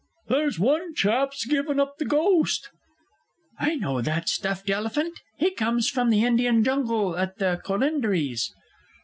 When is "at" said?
7.15-7.37